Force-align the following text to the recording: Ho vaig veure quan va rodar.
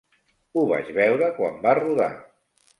Ho 0.55 0.63
vaig 0.71 0.89
veure 0.97 1.29
quan 1.37 1.63
va 1.69 1.77
rodar. 1.83 2.11